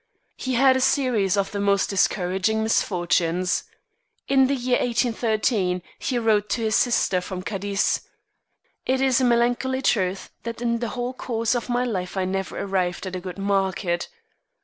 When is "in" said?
4.27-4.47, 10.59-10.79